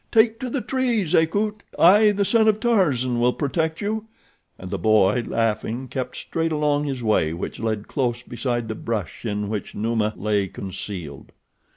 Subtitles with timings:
[0.11, 1.13] Take to the trees.
[1.13, 1.61] Akut!
[1.77, 4.07] I, the son of Tarzan, will protect you,"
[4.57, 9.25] and the boy, laughing, kept straight along his way which led close beside the brush
[9.25, 11.31] in which Numa lay concealed.